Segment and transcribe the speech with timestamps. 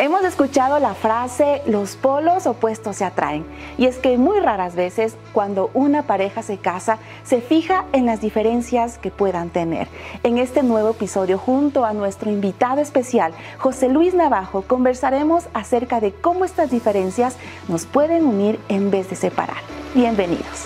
[0.00, 3.44] Hemos escuchado la frase los polos opuestos se atraen
[3.76, 8.22] y es que muy raras veces cuando una pareja se casa se fija en las
[8.22, 9.88] diferencias que puedan tener.
[10.22, 16.14] En este nuevo episodio junto a nuestro invitado especial José Luis Navajo conversaremos acerca de
[16.14, 17.36] cómo estas diferencias
[17.68, 19.58] nos pueden unir en vez de separar.
[19.94, 20.64] Bienvenidos.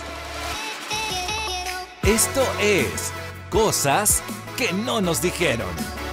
[2.04, 3.12] Esto es
[3.50, 4.22] Cosas
[4.56, 6.03] que no nos dijeron.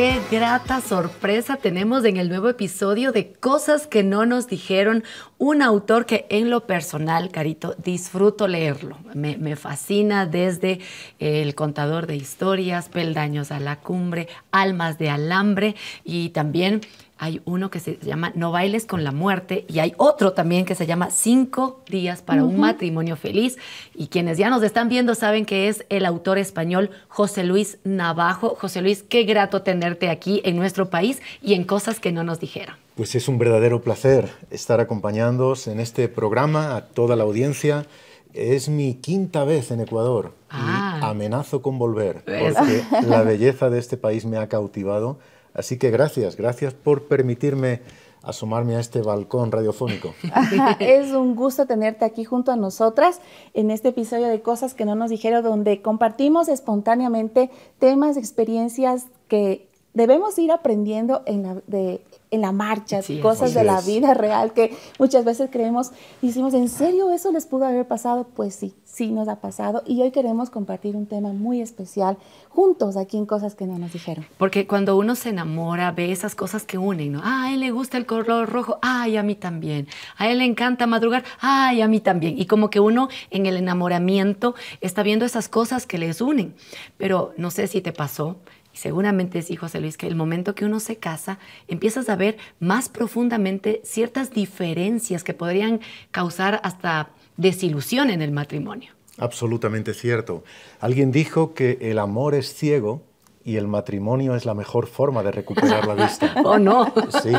[0.00, 5.04] Qué grata sorpresa tenemos en el nuevo episodio de Cosas que no nos dijeron.
[5.36, 8.96] Un autor que en lo personal, Carito, disfruto leerlo.
[9.12, 10.80] Me, fascina desde
[11.18, 16.80] El contador de historias, Peldaños a la cumbre, Almas de alambre y también
[17.22, 20.74] hay uno que se llama No bailes con la muerte y hay otro también que
[20.74, 23.58] se llama Cinco días para un matrimonio feliz.
[23.94, 28.56] Y quienes ya nos están viendo saben que es el autor español José Luis Navajo.
[28.58, 32.40] José Luis, qué grato tenerte aquí en nuestro país y en cosas que no nos
[32.40, 32.74] dijeron.
[32.96, 37.84] Pues es un verdadero placer estar acompañándoos en este programa a toda la audiencia.
[38.32, 41.00] Es mi quinta vez en Ecuador y Ah.
[41.10, 42.54] amenazo con volver ¿Ves?
[42.56, 45.18] porque la belleza de este país me ha cautivado.
[45.54, 47.80] Así que gracias, gracias por permitirme
[48.22, 50.14] asomarme a este balcón radiofónico.
[50.78, 53.20] Es un gusto tenerte aquí junto a nosotras
[53.54, 59.68] en este episodio de Cosas que no nos dijeron, donde compartimos espontáneamente temas, experiencias que
[59.94, 64.52] debemos ir aprendiendo en la, de- en la marcha, Sí, cosas de la vida real
[64.52, 65.90] que muchas veces creemos
[66.22, 68.26] y decimos, ¿en serio eso les pudo haber pasado?
[68.34, 72.96] Pues sí, sí nos ha pasado y hoy queremos compartir un tema muy especial juntos
[72.96, 74.26] aquí en Cosas que no nos dijeron.
[74.38, 77.20] Porque cuando uno se enamora, ve esas cosas que unen, ¿no?
[77.22, 79.86] Ah, a él le gusta el color rojo, ay, a mí también.
[80.16, 82.38] A él le encanta madrugar, ay, a mí también.
[82.38, 86.54] Y como que uno en el enamoramiento está viendo esas cosas que les unen.
[86.96, 88.38] Pero no sé si te pasó,
[88.72, 92.38] y seguramente sí, José Luis, que el momento que uno se casa, empiezas a ver
[92.58, 98.92] más profundamente ciertas diferencias que podrían causar hasta desilusión en el matrimonio.
[99.18, 100.44] Absolutamente cierto.
[100.80, 103.02] Alguien dijo que el amor es ciego
[103.44, 106.34] y el matrimonio es la mejor forma de recuperar la vista.
[106.44, 106.92] ¿O no?
[107.22, 107.32] Sí,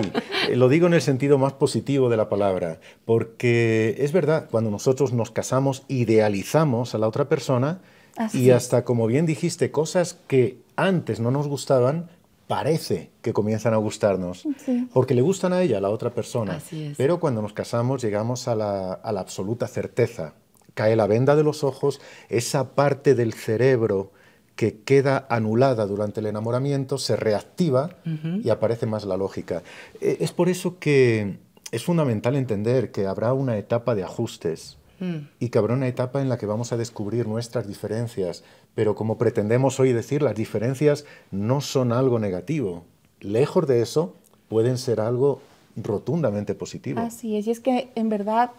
[0.50, 4.72] eh, lo digo en el sentido más positivo de la palabra, porque es verdad, cuando
[4.72, 7.82] nosotros nos casamos, idealizamos a la otra persona
[8.18, 12.10] Así y hasta, como bien dijiste, cosas que antes no nos gustaban,
[12.48, 14.88] parece que comienzan a gustarnos, Sí.
[14.94, 16.56] porque le gustan a ella, a la otra persona.
[16.56, 16.98] Así es.
[16.98, 20.34] Pero cuando nos casamos llegamos a la, a la absoluta certeza.
[20.74, 24.12] Cae la venda de los ojos, esa parte del cerebro
[24.56, 27.96] que queda anulada durante el enamoramiento se reactiva
[28.44, 29.64] y aparece más la lógica.
[30.02, 31.38] Eh, Es por eso que
[31.72, 35.28] es fundamental entender que habrá una etapa de ajustes Mm.
[35.40, 38.44] y que una etapa en la que vamos a descubrir nuestras diferencias,
[38.76, 42.84] pero como pretendemos hoy decir, las diferencias no son algo negativo.
[43.20, 44.14] Lejos de eso,
[44.48, 45.42] pueden ser algo
[45.76, 47.00] rotundamente positivo.
[47.00, 48.52] Así es, y es que en verdad,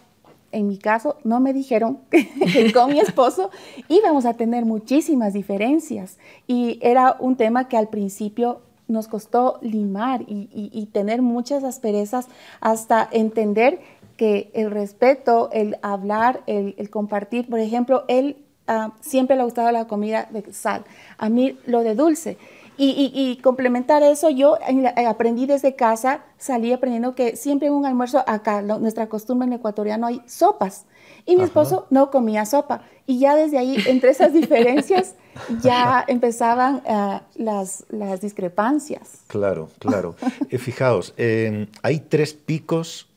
[0.51, 3.51] en mi caso, no me dijeron que con mi esposo
[3.89, 10.23] íbamos a tener muchísimas diferencias y era un tema que al principio nos costó limar
[10.23, 12.27] y- y tener muchas asperezas
[12.61, 13.81] hasta entender
[14.17, 18.37] que el respeto, el hablar, el, el compartir, por ejemplo, él
[18.67, 20.85] ah, siempre le ha gustado la comida de sal,
[21.19, 22.39] a mí lo de dulce.
[22.79, 27.75] Y, y- y complementar eso, yo eh, aprendí desde casa, salí aprendiendo que siempre en
[27.75, 30.87] un almuerzo acá, lo- nuestra costumbre en ecuatoriano hay sopas.
[31.27, 31.49] Y mi Ajá.
[31.49, 32.83] esposo no comía sopa.
[33.07, 35.15] Y ya desde ahí, entre esas diferencias,
[35.61, 39.21] ya empezaban ah, las, las discrepancias.
[39.27, 40.15] Claro, claro.
[40.51, 43.09] Eh, fijaos, eh, hay tres picos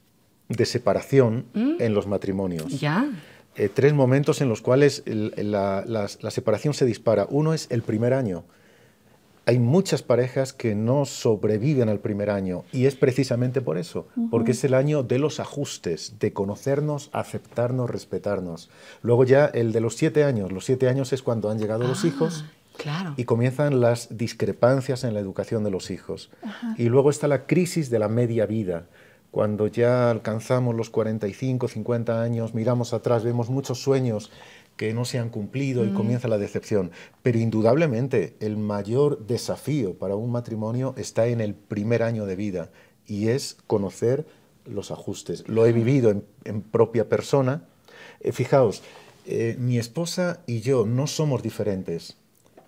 [0.50, 2.80] de separación en los matrimonios.
[2.80, 3.08] Ya.
[3.56, 7.26] Eh, tres momentos en los cuales el- la, separación se dispara.
[7.30, 8.44] Uno es el primer año.
[9.48, 14.52] Hay muchas parejas que no sobreviven al primer año y es precisamente por eso, porque
[14.54, 18.72] es el año de los ajustes, de conocernos, aceptarnos, respetarnos.
[19.04, 22.06] Luego ya el de los siete años, los siete años es cuando han llegado los
[22.06, 22.44] hijos
[22.78, 23.14] Claro.
[23.18, 26.32] y comienzan las discrepancias en la educación de los hijos.
[26.78, 28.88] Y luego está la crisis de la media vida.
[29.36, 34.32] Cuando ya alcanzamos los 45, 50 años, miramos atrás, vemos muchos sueños
[34.78, 36.92] que no se han cumplido y comienza la decepción.
[37.22, 42.72] Pero indudablemente el mayor desafío para un matrimonio está en el primer año de vida
[43.06, 44.26] y es conocer
[44.64, 45.46] los ajustes.
[45.50, 47.66] Lo he vivido en, en propia persona.
[48.22, 48.84] Eh, fijaos,
[49.26, 52.16] eh, mi esposa y yo no somos diferentes,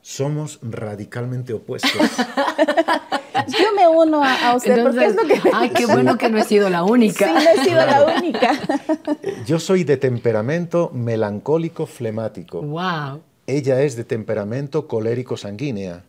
[0.02, 1.94] somos radicalmente opuestos.
[3.48, 5.42] Yo me uno a, a usted porque es lo que...
[5.54, 7.28] ay, qué bueno que no he sido la única.
[7.28, 8.60] Sí, no he sido la única.
[9.46, 12.62] Yo soy de temperamento melancólico flemático.
[12.62, 13.22] Wow.
[13.46, 16.04] Ella es de temperamento colérico sanguínea.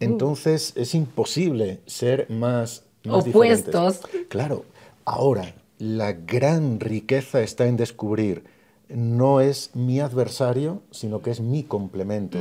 [0.00, 4.00] Entonces es imposible ser más, más Opuestos.
[4.02, 4.28] diferentes.
[4.28, 4.64] Claro.
[5.04, 8.44] Ahora, la gran riqueza está en descubrir
[8.94, 12.38] no es mi adversario, sino que es mi complemento.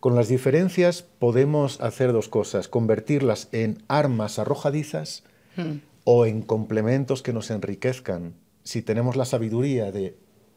[0.00, 5.24] Con las diferencias podemos hacer dos cosas, convertirlas en armas arrojadizas
[6.04, 8.34] o en complementos que nos enriquezcan.
[8.64, 10.16] Si tenemos la sabiduría de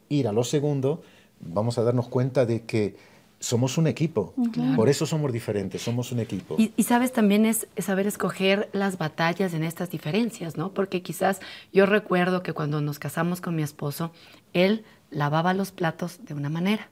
[0.10, 1.02] ir a lo segundo,
[1.40, 2.96] vamos a darnos cuenta de que
[3.40, 4.34] somos un equipo.
[4.76, 6.56] Por eso somos diferentes, somos un equipo.
[6.58, 10.74] Y, sabes, también es saber escoger las batallas en estas diferencias, ¿no?
[10.74, 11.40] Porque quizás
[11.72, 14.12] yo recuerdo que cuando nos casamos con mi esposo,
[14.54, 14.84] él
[15.16, 16.90] lavaba los platos de una manera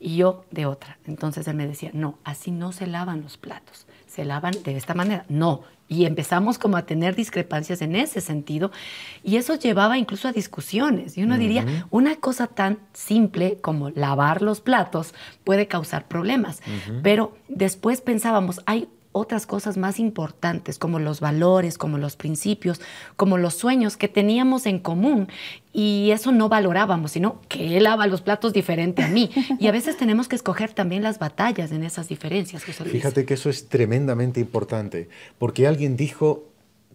[0.00, 0.98] y yo de otra.
[1.06, 4.94] Entonces él me decía, no, así no se lavan los platos, se lavan de esta
[4.94, 5.24] manera.
[5.28, 8.72] No, y empezamos como a tener discrepancias en ese sentido
[9.22, 11.18] y eso llevaba incluso a discusiones.
[11.18, 15.14] Y uno diría, una cosa tan simple como lavar los platos
[15.44, 16.62] puede causar problemas,
[17.02, 22.80] pero después pensábamos, hay otras cosas más importantes, como los valores, como los principios,
[23.16, 25.28] como los sueños que teníamos en común.
[25.72, 29.30] Y eso no valorábamos, sino que él lava los platos diferente a mí.
[29.58, 32.64] Y a veces tenemos que escoger también las batallas en esas diferencias.
[32.64, 36.48] Fíjate que eso es tremendamente importante, porque alguien dijo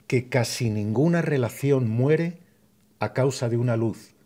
[0.08, 2.40] que casi ninguna relación muere
[3.00, 4.17] a causa de una luz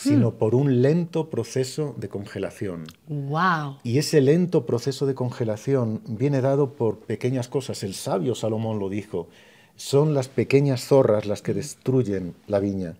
[0.00, 0.34] sino hmm.
[0.34, 2.84] por un lento proceso de congelación.
[3.06, 3.78] Wow.
[3.82, 7.82] Y ese lento proceso de congelación viene dado por pequeñas cosas.
[7.82, 9.28] El sabio Salomón lo dijo.
[9.76, 12.96] Son las pequeñas zorras las que destruyen la viña.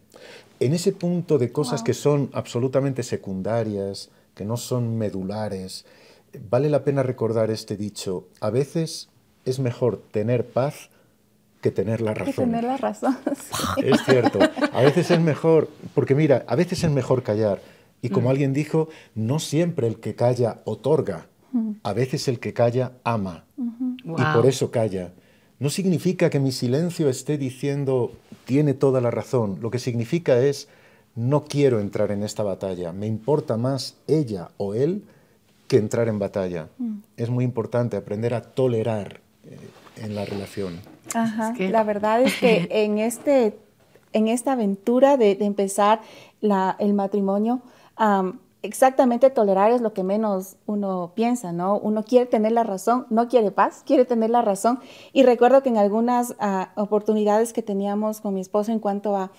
[0.61, 5.87] En ese punto de cosas que son absolutamente secundarias, que no son medulares,
[6.51, 8.29] vale la pena recordar este dicho.
[8.41, 9.09] A veces
[9.47, 10.91] es mejor tener paz
[11.61, 12.35] que tener la razón.
[12.35, 13.19] Que tener la razón.
[13.85, 14.39] Es cierto.
[14.73, 17.61] A veces es mejor, porque mira, a veces es mejor callar.
[18.03, 18.31] Y como mm.
[18.31, 21.27] alguien dijo, no siempre el que calla otorga,
[21.83, 23.45] a veces el que calla ama.
[23.57, 25.13] Y por eso calla.
[25.59, 28.13] No significa que mi silencio esté diciendo
[28.47, 29.59] tiene toda la razón.
[29.61, 30.69] Lo que significa es
[31.15, 32.93] no quiero entrar en esta batalla.
[32.93, 35.05] Me importa más ella o él
[35.69, 36.69] que entrar en batalla.
[36.79, 36.99] Mm.
[37.17, 39.59] Es muy importante aprender a tolerar eh,
[39.97, 40.81] en la relación.
[41.15, 43.59] Ajá, la verdad es que en, este,
[44.13, 46.01] en esta aventura de, empezar
[46.41, 47.63] el matrimonio,
[48.63, 51.79] exactamente tolerar es lo que menos uno piensa, ¿no?
[51.79, 54.81] Uno quiere tener la razón, no quiere paz, quiere tener la razón.
[55.13, 59.31] Y recuerdo que en algunas ah, oportunidades que teníamos con mi esposo en cuanto a,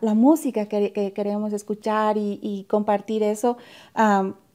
[0.00, 3.58] la música que, queríamos escuchar y, compartir eso,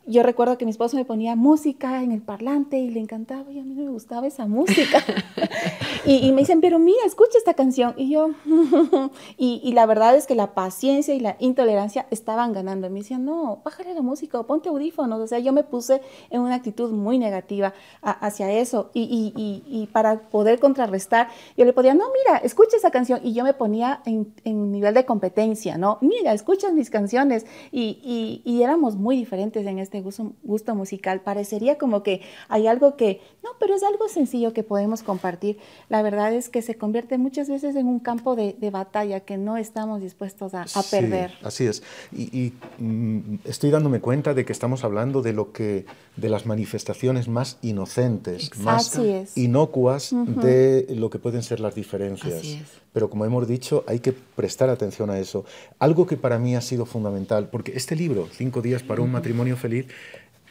[0.05, 3.59] yo recuerdo que mi esposo me ponía música en el parlante y le encantaba y
[3.59, 5.03] a mí no me gustaba esa música.
[6.05, 7.93] y, me dicen, pero mira, escucha esta canción.
[7.97, 8.31] Y yo,
[9.37, 12.87] y, la verdad es que la paciencia y la intolerancia estaban ganando.
[12.87, 15.19] Y me decían, no, bájale la música o ponte audífonos.
[15.19, 18.91] O sea, yo me puse en una actitud muy negativa hacia eso.
[18.93, 23.21] Y, para poder contrarrestar, yo le podía, no, mira, escucha esa canción.
[23.23, 25.97] Y yo me ponía en, en nivel de competencia, ¿no?
[26.01, 27.45] Mira, escucha mis canciones.
[27.71, 31.21] Y, éramos muy diferentes en este este gusto, gusto musical.
[31.21, 35.59] Parecería como que hay algo que, no, pero es algo sencillo que podemos compartir.
[35.87, 39.57] La verdad es que se convierte muchas veces en un campo de, batalla que no
[39.57, 41.31] estamos dispuestos a, perder.
[41.43, 41.83] así es.
[42.11, 45.85] Y, mm, estoy dándome cuenta de que estamos hablando de lo que,
[46.17, 48.99] de las manifestaciones más inocentes, más
[49.35, 52.81] inocuas de lo que pueden ser las diferencias.
[52.93, 55.45] Pero como hemos dicho, hay que prestar atención a eso.
[55.79, 59.57] Algo que para mí ha sido fundamental, porque este libro, Cinco días para un matrimonio
[59.57, 59.87] feliz,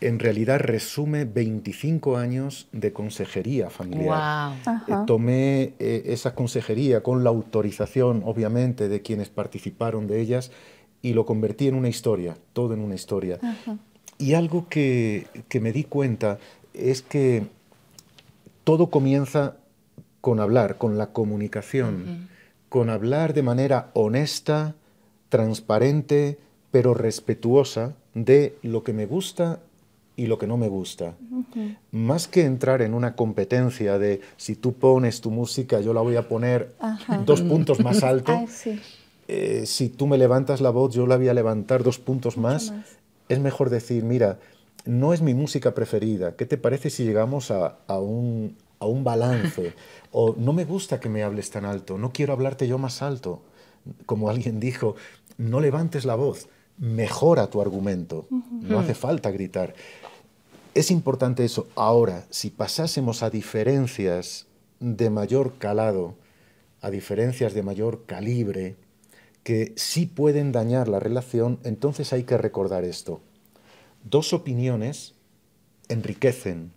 [0.02, 4.54] en realidad resume 25 años de consejería familiar.
[4.88, 10.50] Eh, tomé eh, esa consejería con la autorización, obviamente, de quienes participaron de ellas
[11.02, 13.38] y lo convertí en una historia, todo en una historia.
[14.18, 16.38] Y algo que, que, me di cuenta
[16.74, 17.46] es que
[18.64, 19.56] todo comienza
[20.20, 22.28] con hablar, con la comunicación
[22.72, 24.74] con hablar de manera honesta,
[25.28, 26.38] transparente,
[26.70, 29.60] pero respetuosa de lo que me gusta
[30.16, 31.14] y lo que no me gusta.
[31.90, 36.16] Más que entrar en una competencia de si tú pones tu música, yo la voy
[36.16, 36.72] a poner
[37.26, 38.42] dos puntos más alto.
[39.28, 42.72] Eh, si tú me levantas la voz, yo la voy a levantar dos puntos más.
[43.28, 44.38] Es mejor decir, mira,
[44.86, 46.36] no es mi música preferida.
[46.36, 49.72] ¿Qué te parece si llegamos a, a un, a un balance.
[50.14, 53.40] O no me gusta que me hables tan alto, no quiero hablarte yo más alto.
[54.04, 54.94] Como alguien dijo,
[55.38, 59.74] no levantes la voz, mejora tu argumento, no hace falta gritar.
[60.74, 61.66] Es importante eso.
[61.76, 64.48] Ahora, si pasásemos a diferencias
[64.80, 66.14] de mayor calado,
[66.82, 68.76] a diferencias de mayor calibre,
[69.44, 73.22] que sí pueden dañar la relación, entonces hay que recordar esto.
[74.04, 75.14] Dos opiniones
[75.88, 76.72] enriquecen,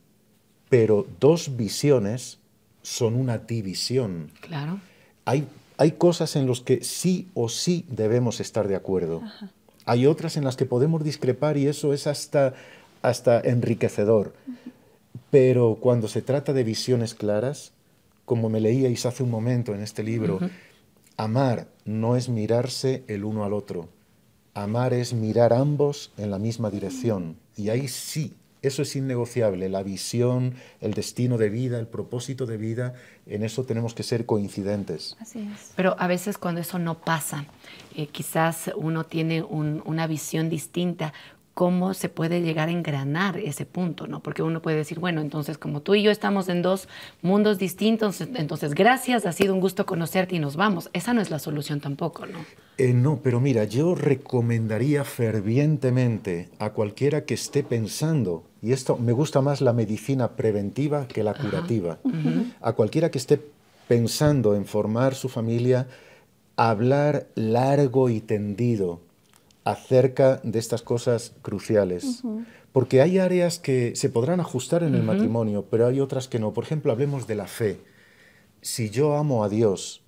[0.69, 2.39] pero dos visiones
[2.81, 4.31] son una división.
[4.41, 4.79] Claro.
[5.25, 9.21] Hay, hay cosas en las que sí o sí debemos estar de acuerdo.
[9.85, 12.53] Hay otras en las que podemos discrepar y eso es hasta,
[13.01, 14.33] hasta enriquecedor.
[15.29, 17.71] Pero cuando se trata de visiones claras,
[18.25, 20.39] como me leíais hace un momento en este libro,
[21.17, 23.89] amar no es mirarse el uno al otro.
[24.53, 27.37] Amar es mirar ambos en la misma dirección.
[27.57, 28.33] Y ahí sí,
[28.67, 29.69] eso es innegociable.
[29.69, 32.93] La visión, el destino de vida, el propósito de vida,
[33.25, 35.15] en eso tenemos que ser coincidentes.
[35.19, 35.71] Así es.
[35.75, 37.45] Pero a veces cuando eso no pasa,
[37.95, 41.13] eh, quizás uno tiene un- una visión distinta,
[41.53, 44.07] ¿cómo se puede llegar a engranar ese punto?
[44.07, 44.21] ¿no?
[44.21, 46.89] Porque uno puede decir, bueno, entonces como tú y yo estamos en dos
[47.21, 50.89] mundos distintos, entonces gracias, ha sido un gusto conocerte y nos vamos.
[50.91, 52.39] Esa no es la solución tampoco, ¿no?
[52.77, 59.11] Eh, no, pero mira, yo recomendaría fervientemente a cualquiera que esté pensando, y esto me
[59.11, 61.99] gusta más la medicina preventiva que la curativa,
[62.61, 63.39] a cualquiera que esté
[63.87, 65.87] pensando en formar su familia,
[66.55, 69.01] hablar largo y tendido
[69.65, 72.23] acerca de estas cosas cruciales.
[72.71, 76.51] Porque hay áreas que se podrán ajustar en el matrimonio, pero hay otras que no.
[76.51, 77.79] Por ejemplo, hablemos de la fe.
[78.61, 80.01] Si yo amo a Dios,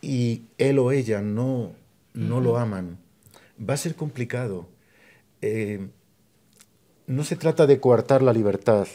[0.00, 1.70] y él o ella no,
[2.12, 2.98] no lo aman,
[3.56, 4.66] va a ser complicado.
[5.42, 5.90] Eh,
[7.08, 8.86] no se trata de coartar la libertad,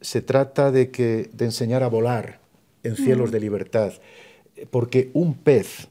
[0.00, 2.40] se trata de, que, de enseñar a volar
[2.82, 3.92] en cielos de libertad,
[4.70, 5.88] porque un pez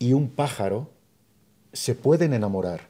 [0.00, 0.90] y un pájaro
[1.72, 2.88] se pueden enamorar,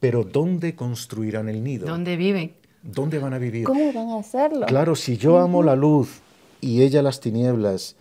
[0.00, 1.86] pero ¿dónde construirán el nido?
[1.86, 2.52] ¿Dónde viven?
[2.82, 3.64] ¿Dónde van a vivir?
[3.64, 4.66] ¿Cómo van a hacerlo?
[4.66, 6.20] Claro, si yo amo la luz
[6.60, 7.94] y ella las tinieblas,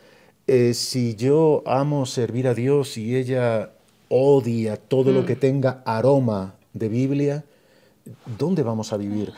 [0.48, 3.74] eh, si yo amo servir a Dios y ella
[4.10, 7.46] odia todo lo que tenga aroma de Biblia,
[8.38, 9.34] ¿dónde vamos a vivir?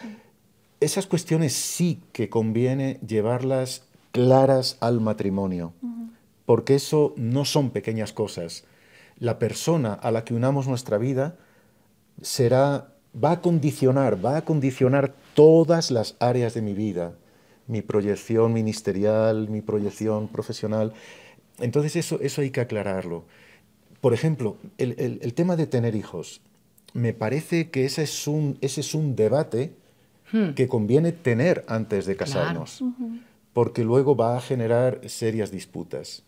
[0.79, 5.73] Esas cuestiones sí que conviene llevarlas claras al matrimonio,
[6.45, 8.65] porque eso no son pequeñas cosas.
[9.19, 11.35] La persona a la que unamos nuestra vida
[12.21, 12.89] será,
[13.21, 17.13] va a condicionar, va a condicionar todas las áreas de mi vida,
[17.67, 20.93] mi proyección ministerial, mi proyección profesional.
[21.59, 23.23] Entonces eso, eso hay que aclararlo.
[24.01, 26.41] Por ejemplo, el, el- el tema de tener hijos.
[26.93, 29.71] Me parece que ese es un, ese es un debate
[30.55, 32.83] que conviene tener antes de casarnos,
[33.53, 36.23] porque luego va a generar serias disputas.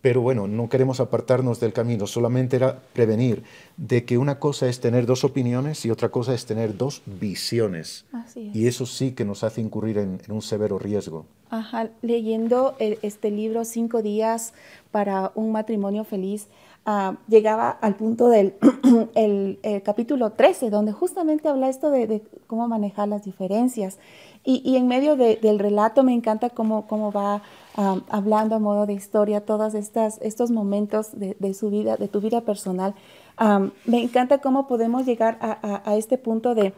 [0.00, 3.42] Pero bueno, no queremos apartarnos del camino, solamente era prevenir
[3.76, 8.04] de que una cosa es tener dos opiniones y otra cosa es tener dos visiones.
[8.12, 8.56] Así es.
[8.56, 11.26] Y eso sí que nos hace incurrir en, en un severo riesgo.
[11.50, 14.54] Ajá, leyendo el- este libro, Cinco días
[14.90, 16.46] para un matrimonio feliz,
[16.86, 18.54] ah, llegaba al punto del
[19.14, 23.98] el, el capítulo 13, donde justamente habla esto de, de cómo manejar las diferencias.
[24.44, 27.42] Y, y en medio de- del relato me encanta cómo, cómo va
[27.76, 32.20] ah, hablando a modo de historia todos estos momentos de, de su vida, de tu
[32.20, 32.94] vida personal.
[33.36, 36.72] Ah, me encanta cómo podemos llegar a, a- a este punto de,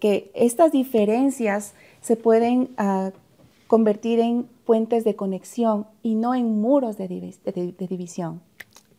[0.00, 3.10] que estas diferencias se pueden ah,
[3.66, 8.40] convertir en puentes de conexión y no en muros de, de- de división.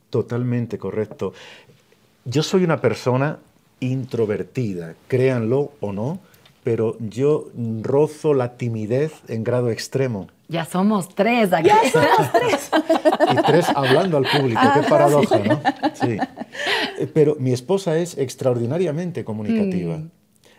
[0.10, 1.34] Totalmente correcto.
[2.26, 3.40] Yo soy una persona
[3.80, 6.20] introvertida, créanlo o no,
[6.64, 7.50] pero yo
[7.82, 10.28] rozo la timidez en grado extremo.
[10.48, 11.70] Ya somos tres aquí.
[13.32, 15.62] Y tres hablando al público, qué paradoja, ¿no?
[15.94, 16.18] Sí.
[17.00, 20.02] Eh, Pero mi esposa es extraordinariamente comunicativa.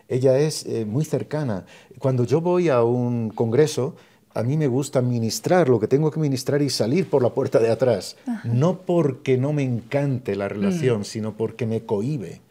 [0.07, 1.65] Ella es eh, muy cercana.
[1.99, 3.95] Cuando yo voy a un congreso,
[4.33, 7.59] a mí me gusta ministrar lo que tengo que ministrar y salir por la puerta
[7.59, 8.17] de atrás.
[8.43, 12.41] No porque no me encante la relación, sino porque me cohíbe.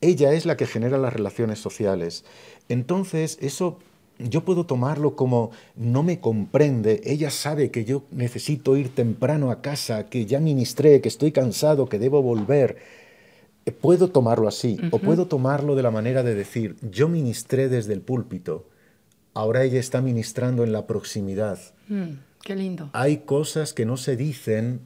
[0.00, 2.24] Ella es la que genera las relaciones sociales.
[2.68, 3.78] Entonces, eso
[4.18, 9.62] yo puedo tomarlo como no me comprende, ella sabe que yo necesito ir temprano a
[9.62, 12.76] casa, que ya ministré, que estoy cansado, que debo volver.
[13.64, 17.92] Eh, Puedo tomarlo así, o puedo tomarlo de la manera de decir, yo ministré desde
[17.92, 18.66] el púlpito,
[19.34, 21.58] ahora ella está ministrando en la proximidad.
[21.88, 22.10] Mm,
[22.42, 22.90] qué lindo.
[22.92, 24.80] Hay cosas que no se dicen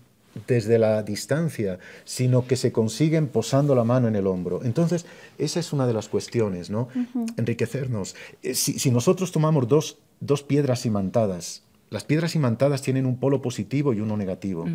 [0.46, 4.62] desde la distancia, sino que se consiguen posando la mano en el hombro.
[4.64, 5.06] Entonces,
[5.38, 6.88] esa es una de las cuestiones, ¿no?
[7.36, 8.14] Enriquecernos.
[8.42, 13.40] Eh, Si, si nosotros tomamos dos, dos piedras imantadas, las piedras imantadas tienen un polo
[13.40, 14.66] positivo y uno negativo.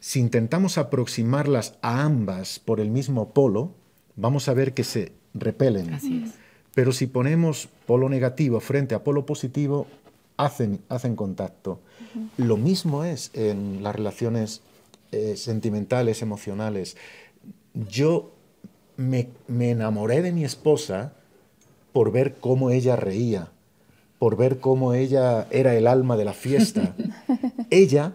[0.00, 3.74] Si intentamos aproximarlas a ambas por el mismo polo,
[4.14, 5.92] vamos a ver que se repelen.
[5.92, 6.45] Así es.
[6.76, 9.86] Pero si ponemos polo negativo frente a polo positivo,
[10.36, 11.80] hacen, hacen contacto.
[12.36, 14.60] Lo mismo es en las relaciones
[15.10, 16.98] eh, sentimentales, emocionales.
[17.72, 18.30] Yo
[18.98, 21.14] me, me enamoré de mi esposa
[21.94, 23.48] por ver cómo ella reía,
[24.18, 26.94] por ver cómo ella era el alma de la fiesta.
[27.70, 28.12] ella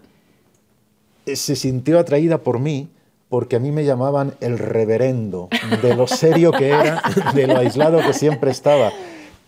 [1.26, 2.90] eh, se sintió atraída por mí
[3.32, 5.48] porque a mí me llamaban el reverendo,
[5.82, 7.02] de lo serio que era,
[7.34, 8.92] de lo aislado que siempre estaba.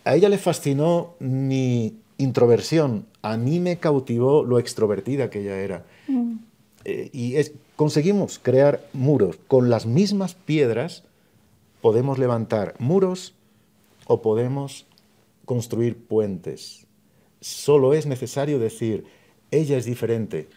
[0.05, 5.85] A ella le fascinó mi introversión, a mí me cautivó lo extrovertida que ella era.
[6.07, 6.35] Mm.
[6.85, 7.35] Eh, y
[7.75, 11.03] conseguimos crear muros con las mismas piedras,
[11.81, 13.33] podemos levantar muros
[14.07, 14.85] o podemos
[15.43, 16.87] construir puentes.
[17.41, 19.03] Solo es necesario decir,
[19.51, 20.47] ella es diferente,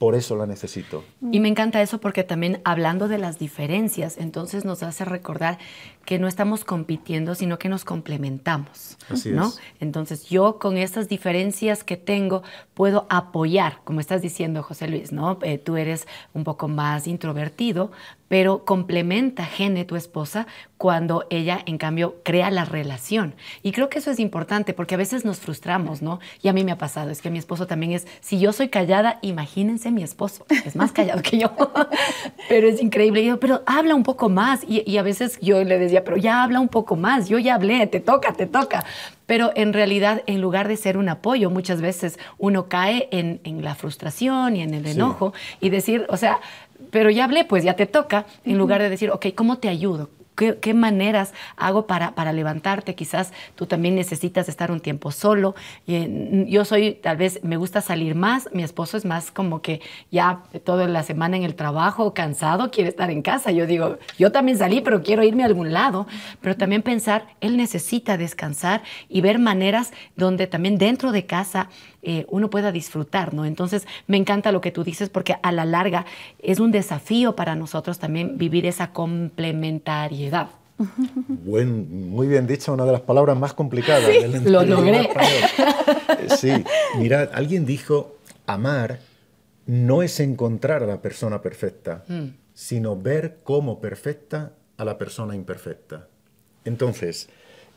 [0.00, 1.04] por eso la necesito.
[1.30, 5.58] Y me encanta eso porque también hablando de las diferencias, entonces nos hace recordar
[6.04, 8.96] que no estamos compitiendo, sino que nos complementamos.
[9.08, 9.48] Así ¿no?
[9.48, 9.60] Es.
[9.80, 12.42] Entonces yo con estas diferencias que tengo
[12.74, 15.38] puedo apoyar, como estás diciendo José Luis, ¿no?
[15.42, 17.90] Eh, tú eres un poco más introvertido,
[18.30, 20.46] pero complementa Gene, tu esposa,
[20.78, 23.34] cuando ella, en cambio, crea la relación.
[23.62, 26.20] Y creo que eso es importante porque a veces nos frustramos, ¿no?
[26.40, 28.68] Y a mí me ha pasado, es que mi esposo también es, si yo soy
[28.68, 31.50] callada, imagínense mi esposo, es más callado que yo,
[32.48, 33.22] pero es increíble.
[33.22, 34.62] Y yo, pero habla un poco más.
[34.62, 37.56] Y, y a veces yo le decía, pero ya habla un poco más, yo ya
[37.56, 38.84] hablé, te toca, te toca.
[39.26, 43.62] Pero en realidad, en lugar de ser un apoyo, muchas veces uno cae en, en
[43.62, 46.40] la frustración y en el enojo y decir, o sea,
[46.90, 50.10] pero ya hablé, pues ya te toca, en lugar de decir, ok, ¿cómo te ayudo?
[50.40, 52.94] ¿Qué, maneras hago para, para levantarte?
[52.94, 55.54] Quizás tú también necesitas estar un tiempo solo.
[55.86, 58.48] Y, yo soy, tal vez, me gusta salir más.
[58.54, 62.88] Mi esposo es más como que ya toda la semana en el trabajo, cansado, quiere
[62.88, 63.50] estar en casa.
[63.50, 66.06] Yo digo, yo también salí, pero quiero irme a algún lado.
[66.40, 71.68] Pero también pensar, él necesita descansar y ver maneras donde también dentro de casa
[72.02, 73.44] eh, uno pueda disfrutar, ¿no?
[73.44, 76.06] Entonces, me encanta lo que tú dices porque a la larga
[76.40, 80.48] es un desafío para nosotros también vivir esa complementariedad.
[81.44, 84.06] Buen, muy bien dicho, una de las palabras más complicadas.
[84.06, 85.08] del lo logré.
[86.38, 86.50] Sí,
[86.98, 88.16] mirad, alguien dijo,
[88.46, 89.00] amar
[89.66, 92.26] no es encontrar a la persona perfecta, mm.
[92.54, 96.08] sino ver como perfecta a la persona imperfecta.
[96.64, 97.28] Entonces,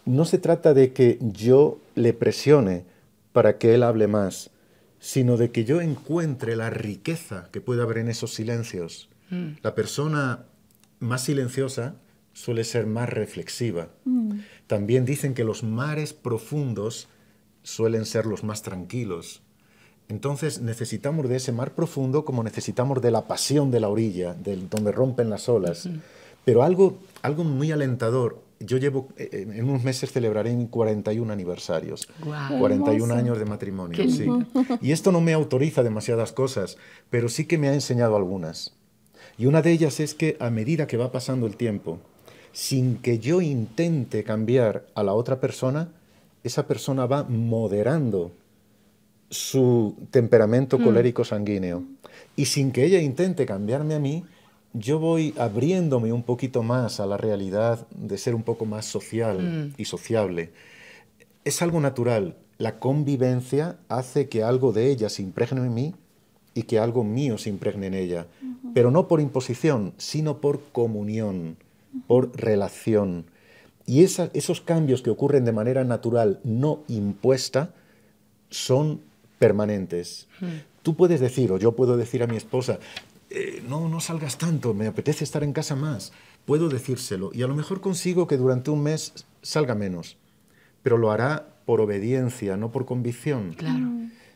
[0.05, 2.85] no se trata de que yo le presione
[3.33, 4.51] para que Él hable más,
[4.99, 9.09] sino de que yo encuentre la riqueza que puede haber en esos silencios.
[9.29, 9.55] Mm.
[9.61, 10.45] La persona
[10.99, 11.95] más silenciosa
[12.31, 13.89] suele ser más reflexiva.
[14.05, 14.39] Mm.
[14.67, 17.09] También dicen que los mares profundos
[17.63, 19.41] suelen ser los más tranquilos.
[20.09, 24.69] Entonces necesitamos de ese mar profundo como necesitamos de la pasión de la orilla, del,
[24.69, 25.89] donde rompen las olas.
[26.45, 32.07] Pero algo, algo muy alentador yo llevo, eh, eh, en unos meses celebraré 41 aniversarios,
[32.59, 34.09] 41 años de matrimonio.
[34.09, 34.27] Sí.
[34.81, 36.77] Y esto no me autoriza demasiadas cosas,
[37.09, 38.75] pero sí que me ha enseñado algunas.
[39.37, 41.99] Y una de ellas es que a medida que va pasando el tiempo,
[42.51, 45.89] sin que yo intente cambiar a la otra persona,
[46.43, 48.31] esa persona va moderando
[49.29, 50.83] su temperamento mm.
[50.83, 51.83] colérico sanguíneo.
[52.35, 54.23] Y sin que ella intente cambiarme a mí,
[54.73, 59.39] yo voy abriéndome un poquito más a la realidad de ser un poco más social
[59.41, 59.73] mm.
[59.77, 60.51] y sociable.
[61.45, 62.35] Es algo natural.
[62.57, 65.95] La convivencia hace que algo de ella se impregne en mí
[66.53, 68.27] y que algo mío se impregne en ella.
[68.73, 71.57] Pero no por imposición, sino por comunión,
[72.07, 73.25] por relación.
[73.85, 77.73] Y esos cambios que ocurren de manera natural, no impuesta,
[78.49, 79.01] son
[79.39, 80.27] permanentes.
[80.83, 82.79] Tú puedes decir, o yo puedo decir a mi esposa,
[83.35, 86.13] eh, no, no salgas tanto, me apetece estar en casa más.
[86.45, 90.17] Puedo decírselo y a lo mejor consigo que durante un mes salga menos,
[90.83, 93.53] pero lo hará por obediencia, no por convicción.
[93.53, 93.87] Claro.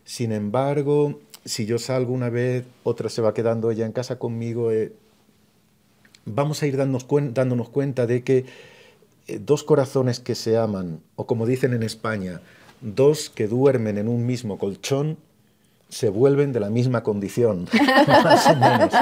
[0.03, 4.71] Sin embargo, si yo salgo una vez, otra se va quedando ella en casa conmigo,
[4.71, 4.93] eh,
[6.25, 8.45] vamos a ir dándonos, dándonos cuenta de que
[9.27, 12.41] eh, dos corazones que se aman, o como dicen en España,
[12.81, 15.17] dos que duermen en un mismo colchón,
[15.89, 17.67] se vuelven de la misma condición,
[18.07, 18.93] más o menos.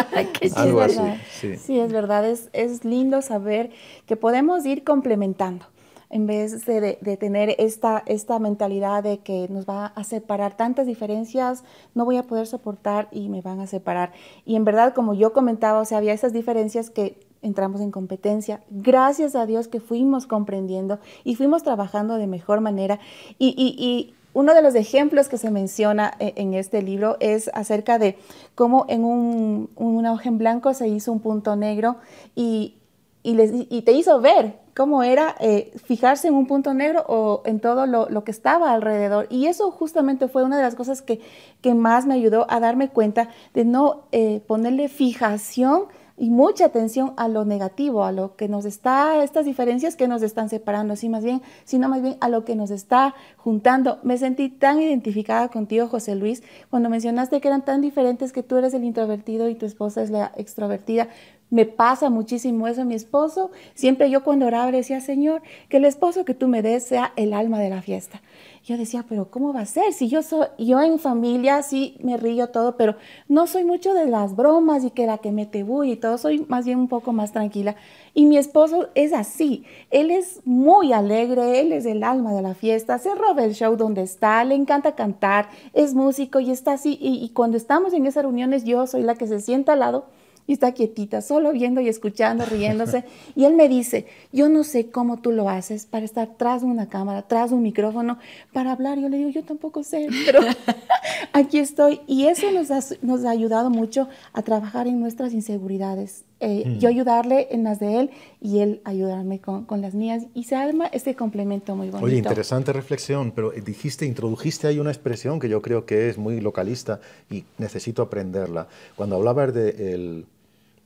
[0.56, 1.58] Algo así.
[1.58, 1.80] Sí.
[1.80, 2.28] es verdad.
[2.28, 3.72] Es, es, lindo saber
[4.06, 5.66] que podemos ir complementando
[6.12, 10.86] en vez de, de, tener esta, esta mentalidad de que nos va a separar tantas
[10.86, 11.64] diferencias,
[11.96, 14.14] no voy a poder soportar y me van a separar.
[14.46, 18.62] Y en verdad, como yo comentaba, o sea, había esas diferencias que entramos en competencia.
[18.70, 23.00] Gracias a Dios que fuimos comprendiendo y fuimos trabajando de mejor manera.
[23.40, 27.50] Y, y, y uno de los ejemplos que se menciona e, en este libro es
[27.54, 28.18] acerca de
[28.54, 31.96] cómo en un, una en blanco se hizo un punto negro
[32.36, 32.76] y,
[33.24, 37.86] y, te hizo ver cómo era eh, fijarse en un punto negro o en todo
[37.86, 39.28] lo, que estaba alrededor.
[39.30, 41.22] Y eso justamente fue una de las cosas que,
[41.62, 45.86] que más me ayudó a darme cuenta de no eh, ponerle fijación
[46.18, 50.22] y mucha atención a lo negativo, a lo que nos está, estas diferencias que nos
[50.22, 54.00] están separando, así más bien, sino más bien a lo que nos está juntando.
[54.04, 58.58] Me sentí tan identificada contigo, José Luis, cuando mencionaste que eran tan diferentes que tú
[58.58, 61.10] eres el introvertido y tu esposa es la extrovertida.
[61.50, 63.52] Me pasa muchísimo eso a mi esposo.
[63.76, 67.34] Siempre yo cuando oraba decía, Señor, que el esposo que tú me des sea el
[67.34, 68.22] alma de la fiesta.
[68.66, 69.94] Yo decía, pero ¿cómo va a ser?
[69.94, 72.96] Si yo soy, yo en familia sí me río todo, pero
[73.28, 76.44] no soy mucho de las bromas y que la que me buy y todo, soy
[76.48, 77.76] más bien un poco más tranquila.
[78.16, 82.56] Y mi esposo es así, él es muy alegre, él es el alma de la
[82.56, 86.98] fiesta, se roba el show donde está, le encanta cantar, es músico y está así.
[87.00, 90.06] Y, y cuando estamos en esas reuniones, yo soy la que se sienta al lado
[90.48, 93.04] y está quietita, solo viendo y escuchando, riéndose.
[93.36, 96.68] Y él me dice, yo no sé cómo tú lo haces para estar tras de
[96.68, 98.20] una cámara, tras de un micrófono,
[98.54, 99.00] para hablar.
[99.00, 100.42] Yo le digo, yo tampoco sé, pero
[101.34, 102.02] aquí estoy.
[102.08, 106.26] Y eso nos ha, nos ha ayudado mucho a trabajar en nuestras inseguridades.
[106.42, 108.10] Eh, yo ayudarle en las de él
[108.42, 110.26] y él ayudarme con, con, las mías.
[110.34, 112.06] Y se arma este complemento muy bonito.
[112.06, 116.42] Oye, interesante reflexión, pero dijiste, introdujiste ahí una expresión que yo creo que es muy
[116.42, 117.00] localista
[117.32, 118.68] y necesito aprenderla.
[118.96, 120.26] Cuando hablabas de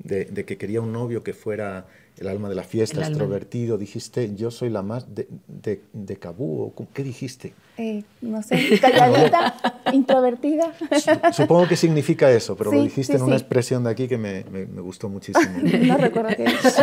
[0.07, 3.77] el de, que quería un novio que fuera el alma de la fiesta, extrovertido.
[3.77, 7.53] Dijiste, yo soy la más de, de, de cabú, ¿qué dijiste?
[7.77, 9.55] Eh, no sé, calladita,
[9.93, 10.73] introvertida.
[11.31, 14.65] Supongo que significa eso, pero lo dijiste en una expresión de aquí que me, me,
[14.81, 15.49] gustó muchísimo.
[15.89, 16.81] No recuerdo qué sí,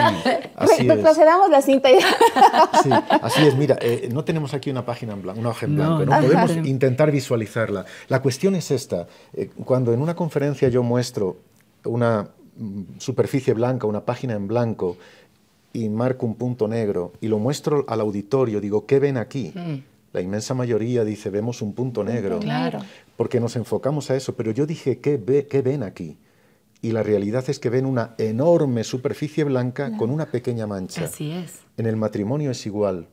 [0.57, 1.89] así Procedamos la cinta
[2.83, 3.55] Sí, así es.
[3.57, 6.57] Mira, eh, no tenemos aquí una página en blanco, una hoja en blanco, no, podemos
[6.67, 7.85] intentar visualizarla.
[8.09, 11.37] La cuestión es esta, eh, cuando en una conferencia yo muestro
[11.85, 12.31] una
[12.99, 14.97] superficie blanca, una página en blanco,
[15.77, 19.53] y marco un punto negro y lo muestro al auditorio, digo, ¿qué ven aquí?
[19.55, 19.77] Mm.
[20.15, 22.39] La inmensa mayoría dice, vemos un punto negro.
[22.39, 22.81] Claro.
[23.19, 24.35] Porque nos enfocamos a eso.
[24.35, 26.17] Pero yo dije, ¿qué, ve, qué ven aquí?
[26.81, 31.05] Y la realidad es que ven una enorme superficie blanca con una pequeña mancha.
[31.05, 31.61] Así es.
[31.77, 33.09] En el matrimonio es igual.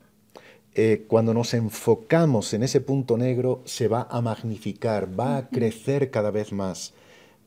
[0.76, 6.10] Eh, cuando nos enfocamos en ese punto negro, se va a magnificar, va a crecer
[6.10, 6.94] cada vez más.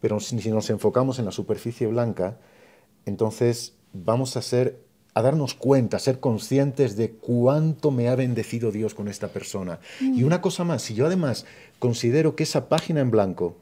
[0.01, 2.39] Pero si, nos enfocamos en la superficie blanca,
[3.05, 8.71] entonces vamos a ser a darnos cuenta, a ser conscientes de cuánto me ha bendecido
[8.71, 9.81] Dios con esta persona.
[9.99, 11.47] Y una cosa más, si yo además
[11.79, 13.57] considero que esa página en blanco,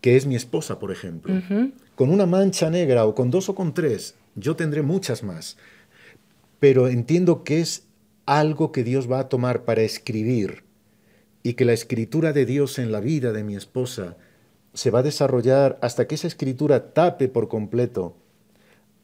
[0.00, 1.32] que es mi esposa, por ejemplo,
[1.94, 5.56] con una mancha negra o con dos o con tres, yo tendré muchas más.
[6.58, 7.84] Pero entiendo que es
[8.26, 10.64] algo que Dios va a tomar para escribir
[11.42, 14.16] y que la escritura de Dios en la vida de mi esposa
[14.74, 18.14] se va a desarrollar hasta que esa escritura tape por completo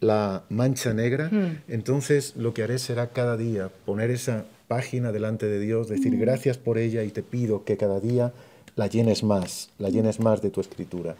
[0.00, 1.62] la mancha negra, hmm.
[1.68, 6.20] entonces lo que haré será cada día poner esa página delante de Dios, decir hmm.
[6.20, 8.32] gracias por ella y te pido que cada día
[8.76, 11.16] la llenes más, la llenes más de tu escritura.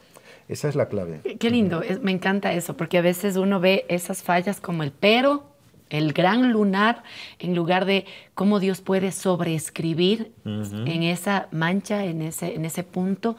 [0.49, 1.21] Esa es la clave.
[1.39, 5.45] Qué lindo, me encanta eso, porque a veces uno ve esas fallas como el pero,
[5.89, 7.03] el gran lunar,
[7.39, 8.05] en lugar de
[8.35, 13.37] cómo Dios puede sobreescribir en esa mancha, en ese, en ese punto,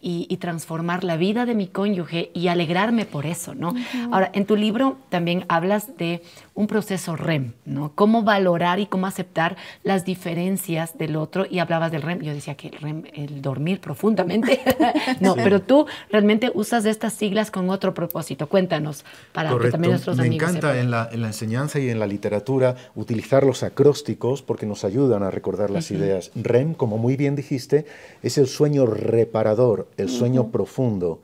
[0.00, 3.74] y, transformar la vida de mi cónyuge y alegrarme por eso, ¿no?
[4.12, 6.22] Ahora, en tu libro también hablas de
[6.54, 7.92] un proceso REM, ¿no?
[7.94, 12.54] Cómo valorar y cómo aceptar las diferencias del otro, y hablabas del REM, yo decía
[12.54, 14.60] que el REM, el dormir profundamente,
[15.20, 18.46] no, pero tú realmente usas estas siglas con otro propósito.
[18.46, 21.98] Cuéntanos, para que también nuestros Me amigos encanta en la, en la enseñanza y en
[21.98, 26.30] la literatura utilizar los acrósticos porque nos ayudan a recordar las ideas.
[26.34, 27.86] REM, como muy bien dijiste,
[28.22, 31.20] es el sueño reparador, el sueño profundo.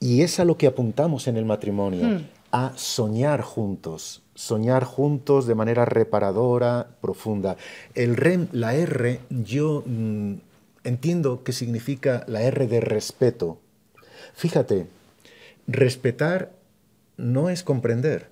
[0.00, 2.26] Y es a lo que apuntamos en el matrimonio, hmm.
[2.52, 7.56] a soñar juntos, soñar juntos de manera reparadora, profunda.
[7.94, 10.34] El REM, la R, yo mm,
[10.84, 13.58] entiendo que significa la R de respeto.
[14.34, 14.86] Fíjate,
[15.66, 16.52] respetar
[17.16, 18.30] no es comprender.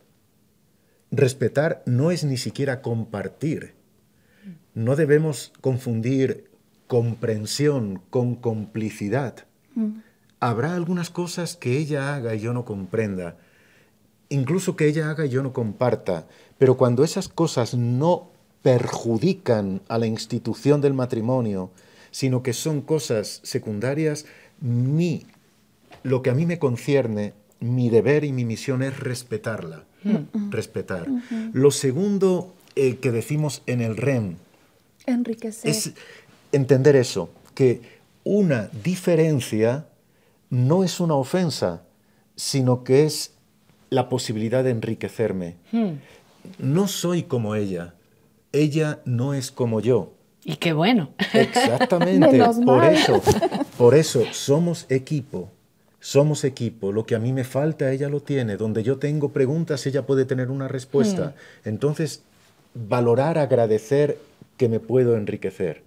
[1.10, 3.75] Respetar no es ni siquiera compartir.
[4.76, 6.50] No debemos confundir
[6.86, 9.46] comprensión con complicidad.
[9.74, 10.00] Mm.
[10.38, 13.38] Habrá algunas cosas que ella haga y yo no comprenda,
[14.28, 16.26] incluso que ella haga y yo no comparta,
[16.58, 18.28] pero cuando esas cosas no
[18.60, 21.70] perjudican a la institución del matrimonio,
[22.10, 24.26] sino que son cosas secundarias,
[24.60, 25.26] mi,
[26.02, 30.50] lo que a mí me concierne, mi deber y mi misión es respetarla, mm.
[30.50, 31.06] respetar.
[31.54, 34.36] Lo segundo eh, que decimos en el REM,
[35.06, 35.70] Enriquecer.
[35.70, 35.92] Es
[36.52, 37.80] entender eso, que
[38.24, 39.86] una diferencia
[40.50, 41.82] no es una ofensa,
[42.34, 43.32] sino que es
[43.90, 45.56] la posibilidad de enriquecerme.
[45.72, 45.94] Hmm.
[46.58, 47.94] No soy como ella,
[48.52, 50.12] ella no es como yo.
[50.44, 51.10] Y qué bueno.
[51.32, 53.22] Exactamente, por eso,
[53.76, 55.50] por eso somos equipo,
[55.98, 59.86] somos equipo, lo que a mí me falta ella lo tiene, donde yo tengo preguntas
[59.86, 61.34] ella puede tener una respuesta.
[61.64, 61.68] Hmm.
[61.68, 62.22] Entonces,
[62.74, 64.18] valorar, agradecer
[64.56, 65.82] que me puedo enriquecer.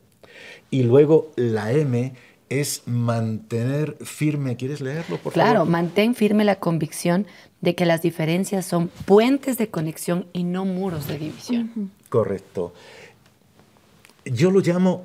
[0.72, 2.14] Y luego la M
[2.50, 4.56] es mantener firme.
[4.56, 5.70] ¿Quieres leerlo, por Claro, favor?
[5.70, 7.28] mantén firme la convicción
[7.62, 11.92] de que las diferencias son puentes de conexión y no muros de división.
[12.10, 12.74] Correcto.
[14.26, 15.04] Yo lo llamo,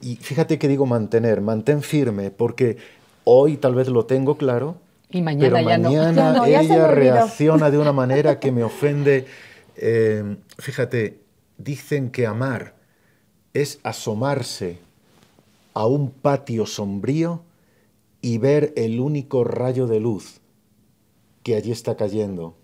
[0.00, 2.76] y fíjate que digo mantener, mantén firme, porque
[3.24, 4.76] hoy tal vez lo tengo claro,
[5.10, 5.90] Y mañana pero ya no.
[5.90, 9.26] mañana no, ya ella reacciona de una manera que me ofende.
[9.76, 11.18] Eh, fíjate,
[11.56, 12.74] dicen que amar
[13.54, 14.78] es asomarse
[15.74, 17.42] a un patio sombrío
[18.20, 20.40] y ver el único rayo de luz
[21.42, 22.56] que allí está cayendo.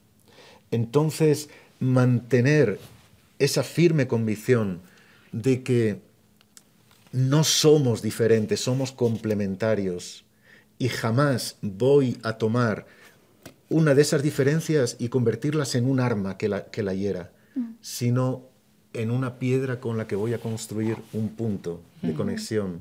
[0.70, 1.48] Entonces,
[1.80, 2.80] mantener
[3.38, 4.80] esa firme convicción
[5.32, 6.00] de que
[7.12, 10.24] no somos diferentes, somos complementarios
[10.78, 12.86] y jamás voy a tomar
[13.68, 17.32] una de esas diferencias y convertirlas en un arma que la, que la hiera,
[17.80, 18.42] sino
[18.94, 22.80] en una piedra con la que voy a construir un punto de conexión,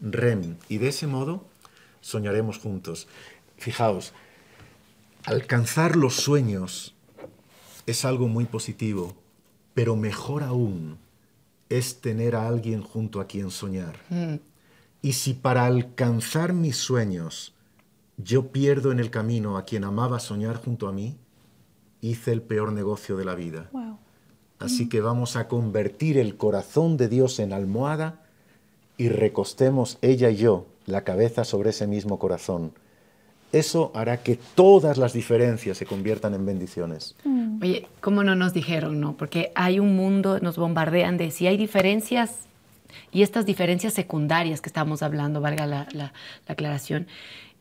[0.00, 1.44] REM, y de ese modo
[2.00, 3.06] soñaremos juntos.
[3.56, 4.12] Fijaos,
[5.24, 6.94] alcanzar los sueños
[7.86, 9.14] es algo muy positivo,
[9.74, 10.98] pero mejor aún
[11.68, 13.96] es tener a alguien junto a quien soñar.
[15.02, 17.54] Y si para alcanzar mis sueños
[18.16, 21.16] yo pierdo en el camino a quien amaba soñar junto a mí,
[22.00, 23.68] hice el peor negocio de la vida.
[23.72, 23.98] Wow.
[24.64, 28.20] Así que vamos a convertir el corazón de Dios en almohada
[28.96, 32.72] y recostemos ella y yo la cabeza sobre ese mismo corazón.
[33.52, 37.14] Eso hará que todas las diferencias se conviertan en bendiciones.
[37.62, 39.16] Oye, ¿cómo no nos dijeron, no?
[39.16, 42.40] Porque hay un mundo, nos bombardean de si hay diferencias
[43.12, 46.12] y estas diferencias secundarias que estamos hablando, valga la, la-
[46.46, 47.06] la aclaración,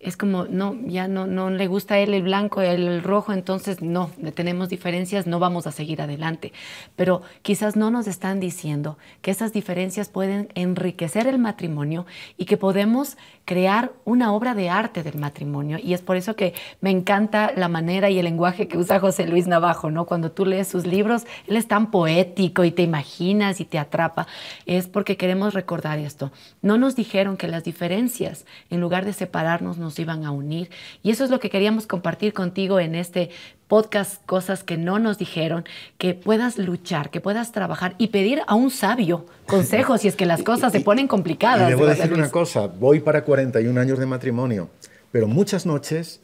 [0.04, 3.34] es como, no, ya no, no le gusta a él el blanco, él el rojo,
[3.34, 6.52] entonces no, tenemos diferencias, no vamos a seguir adelante.
[6.96, 12.06] Pero quizás no nos están diciendo que esas diferencias pueden enriquecer el matrimonio
[12.38, 15.78] y que podemos crear una obra de arte del matrimonio.
[15.82, 19.26] Y es por eso que me encanta la manera y el lenguaje que usa José
[19.28, 20.06] Luis Navajo, ¿no?
[20.06, 24.28] Cuando tú lees sus libros, él es tan poético y te imaginas y te atrapa.
[24.66, 26.32] Es porque queremos recordar esto.
[26.62, 30.70] No nos dijeron que las diferencias, en lugar de separarnos, nos iban a unir.
[31.04, 33.30] Y eso es lo que queríamos compartir contigo en este
[33.68, 35.64] podcast, cosas que no nos dijeron,
[35.98, 40.26] que puedas luchar, que puedas trabajar y pedir a un sabio consejos si es que
[40.26, 41.68] las cosas se ponen complicadas.
[41.68, 44.70] Y debo decir una cosa, voy para 41 años de matrimonio,
[45.12, 46.20] pero muchas noches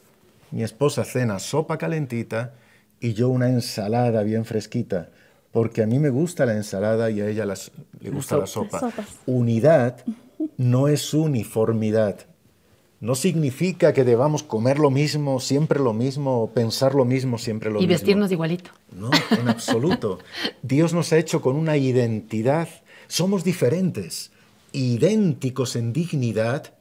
[0.52, 2.54] mi esposa cena sopa calentita
[3.00, 5.10] y yo una ensalada bien fresquita,
[5.52, 8.80] porque a mí me gusta la ensalada y a ella las- le gusta la sopa.
[8.80, 9.06] Sopas.
[9.26, 9.98] Unidad
[10.58, 12.18] no es uniformidad.
[13.02, 17.70] No significa que debamos comer lo mismo, siempre lo mismo, o pensar lo mismo, siempre
[17.70, 17.94] lo Y mismo.
[17.94, 18.72] vestirnos igualito.
[18.92, 20.20] No, en absoluto.
[20.62, 22.68] Dios nos ha hecho con una identidad.
[23.08, 24.32] Somos diferentes,
[24.74, 26.74] idénticos en dignidad,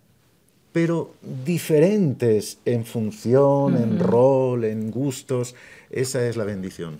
[0.72, 1.12] pero
[1.44, 5.54] diferentes en función, en rol, en gustos.
[5.90, 6.98] Esa es la bendición.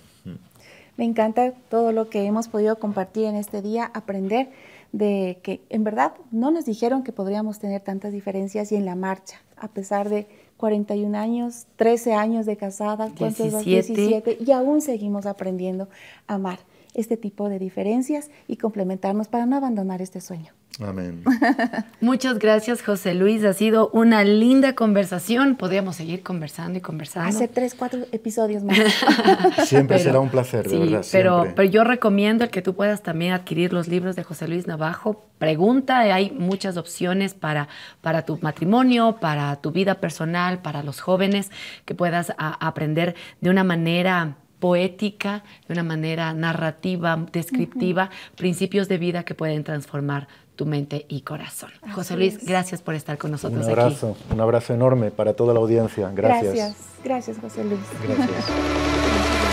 [0.97, 4.49] Me encanta todo lo que hemos podido compartir en este día, aprender
[4.93, 8.95] de que en verdad no nos dijeron que podríamos tener tantas diferencias y en la
[8.95, 13.65] marcha, a pesar de 41 años, 13 años de casada, ¿cuántos vas?
[13.65, 14.01] 17.
[14.01, 15.89] 17, y aún seguimos aprendiendo
[16.27, 16.59] a amar
[17.01, 20.53] este tipo de diferencias y complementarnos para no abandonar este sueño.
[20.81, 21.25] Amén.
[22.01, 23.43] Muchas gracias, José Luis.
[23.45, 25.57] Ha sido una linda conversación.
[25.57, 27.29] Podríamos seguir conversando y conversando.
[27.29, 28.77] Hace tres, cuatro episodios más.
[29.67, 31.05] Siempre Pero- será un placer, de sí, verdad.
[31.11, 31.53] Pero, siempre.
[31.57, 35.25] pero yo recomiendo el que tú puedas también adquirir los libros de José Luis Navajo.
[35.39, 37.69] Pregunta, hay muchas opciones para,
[38.01, 41.51] para tu matrimonio, para tu vida personal, para los jóvenes,
[41.87, 48.99] que puedas a- aprender de una manera poética, de una manera narrativa, descriptiva, principios de
[48.99, 51.71] vida que pueden transformar tu mente y corazón.
[51.95, 52.45] José Luis, es.
[52.45, 53.73] gracias por estar con un nosotros aquí.
[53.73, 56.11] abrazo, un abrazo enorme para toda la audiencia.
[56.13, 56.53] Gracias.
[56.53, 57.81] Gracias, gracias José Luis.
[58.03, 59.45] Gracias.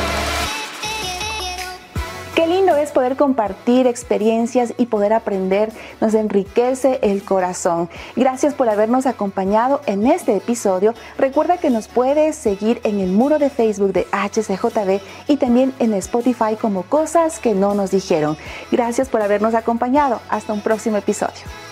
[2.35, 5.71] Qué lindo es poder compartir experiencias y poder aprender,
[6.01, 7.89] nos enriquece el corazón.
[8.17, 10.93] Gracias por habernos acompañado en este episodio.
[11.17, 15.93] Recuerda que nos puedes seguir en el muro de Facebook de HCJB y también en
[15.93, 18.35] Spotify como Cosas que no nos dijeron.
[18.69, 20.19] Gracias por habernos acompañado.
[20.27, 21.64] Hasta un próximo episodio.